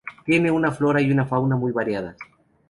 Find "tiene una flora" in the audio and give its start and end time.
0.25-0.99